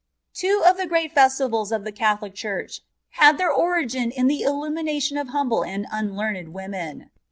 [0.33, 2.81] Two of the great festivals of the Catholic Church
[3.21, 7.11] had their origin in the illumination of humble and unlearned women.